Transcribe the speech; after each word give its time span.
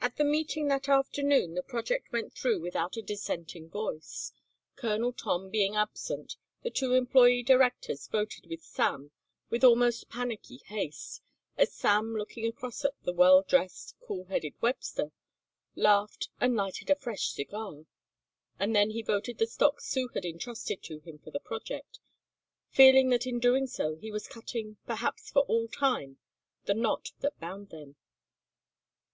At 0.00 0.16
the 0.16 0.24
meeting 0.24 0.68
that 0.68 0.88
afternoon 0.88 1.52
the 1.52 1.62
project 1.62 2.10
went 2.10 2.32
through 2.32 2.58
without 2.58 2.96
a 2.96 3.02
dissenting 3.02 3.68
voice. 3.68 4.32
Colonel 4.76 5.12
Tom 5.12 5.50
being 5.50 5.76
absent, 5.76 6.36
the 6.62 6.70
two 6.70 6.98
employé 6.98 7.44
directors 7.44 8.06
voted 8.06 8.46
with 8.46 8.62
Sam 8.62 9.10
with 9.50 9.62
almost 9.62 10.08
panicky 10.08 10.62
haste 10.68 11.20
as 11.58 11.70
Sam 11.74 12.14
looking 12.16 12.46
across 12.46 12.82
at 12.82 12.94
the 13.02 13.12
well 13.12 13.42
dressed, 13.42 13.94
cool 14.00 14.24
headed 14.24 14.54
Webster, 14.62 15.12
laughed 15.74 16.30
and 16.40 16.56
lighted 16.56 16.88
a 16.88 16.94
fresh 16.96 17.28
cigar. 17.34 17.82
And 18.58 18.74
then 18.74 18.88
he 18.92 19.02
voted 19.02 19.36
the 19.36 19.46
stock 19.46 19.82
Sue 19.82 20.08
had 20.14 20.24
intrusted 20.24 20.82
to 20.84 21.00
him 21.00 21.18
for 21.18 21.30
the 21.30 21.40
project, 21.40 21.98
feeling 22.70 23.10
that 23.10 23.26
in 23.26 23.38
doing 23.38 23.66
so 23.66 23.96
he 23.96 24.10
was 24.10 24.28
cutting, 24.28 24.78
perhaps 24.86 25.30
for 25.30 25.40
all 25.42 25.68
time, 25.68 26.16
the 26.64 26.72
knot 26.72 27.10
that 27.20 27.38
bound 27.38 27.68
them. 27.68 27.96